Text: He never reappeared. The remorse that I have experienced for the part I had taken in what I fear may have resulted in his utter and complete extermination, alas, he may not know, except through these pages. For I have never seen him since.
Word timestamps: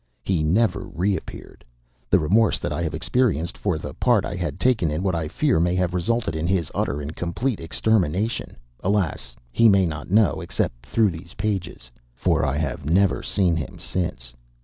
He 0.23 0.41
never 0.41 0.85
reappeared. 0.85 1.63
The 2.09 2.17
remorse 2.17 2.57
that 2.57 2.73
I 2.73 2.81
have 2.81 2.95
experienced 2.95 3.55
for 3.55 3.77
the 3.77 3.93
part 3.93 4.25
I 4.25 4.35
had 4.35 4.59
taken 4.59 4.89
in 4.89 5.03
what 5.03 5.13
I 5.13 5.27
fear 5.27 5.59
may 5.59 5.75
have 5.75 5.93
resulted 5.93 6.35
in 6.35 6.47
his 6.47 6.71
utter 6.73 7.01
and 7.01 7.15
complete 7.15 7.59
extermination, 7.59 8.55
alas, 8.79 9.35
he 9.51 9.69
may 9.69 9.85
not 9.85 10.09
know, 10.09 10.41
except 10.41 10.87
through 10.87 11.11
these 11.11 11.35
pages. 11.35 11.91
For 12.15 12.43
I 12.43 12.57
have 12.57 12.83
never 12.83 13.21
seen 13.21 13.55
him 13.55 13.77
since. 13.77 14.33